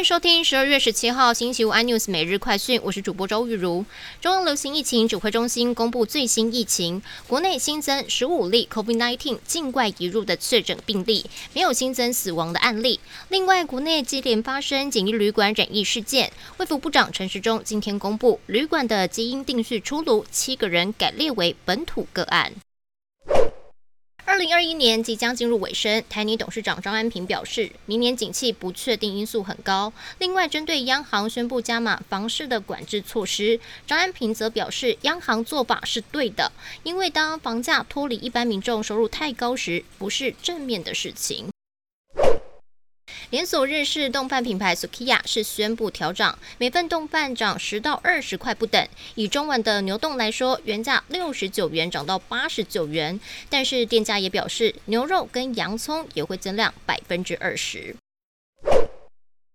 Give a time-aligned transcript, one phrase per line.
[0.00, 3.84] 欢迎收听十二月十七号星期五 iNews 每日快讯，我是主播周玉如。
[4.18, 12.98] 中央流行疫情指挥中心公布最新疫情，国内新增十五例 COVID-19 境外移入的确诊病例，没有新增死亡的案例。
[13.28, 22.54] 另外，国内接连发生简易旅馆染疫事件，卫福部长陈时中今天公布，旅馆的基因定序出炉，七个人改列为本土个案。
[24.40, 29.92] 二零二一年即将进入尾声，台泥董事长张安平表示，明年景气不确定因素很高。
[30.16, 36.50] 另外，针对央行宣布加码房市的管制措施，张安平则表示，央行做法是对的，
[36.84, 41.50] 因为当房价脱离一般民众收入太高时，不是正面的事情。
[43.30, 48.84] 连锁日式冻饭品牌 Sukiya 是宣布调涨，每份冻饭涨十到二十块不等。
[49.14, 57.94] 以中碗的牛冻来说，原价六十九元涨到八十九元，但是店家也表示，牛肉跟洋葱也会增量百分之二十。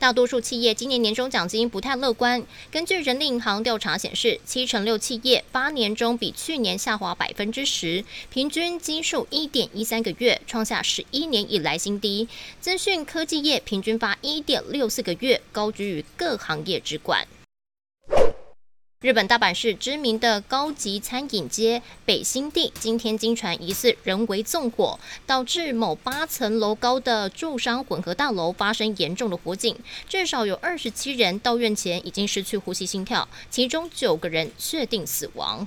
[0.00, 2.42] 大多数企业今年年终奖金不太乐观。
[2.72, 12.26] 根据人力银行调查显示，七成六企业八年中比去年下滑百分之十，平均基数一点一三个月，创下十一年以来新低。
[12.60, 17.26] 资讯科技业平均发一点六四个月，高居于各行业之冠。
[19.02, 29.74] 日本大阪市知名的高级餐饮街北新地，今天经传疑似人为纵火，导致某八层楼高的住商混合大楼发生严重的火警，
[30.06, 35.66] 至少有二十七人到院前已经失去呼吸心跳，其中九个人确定死亡。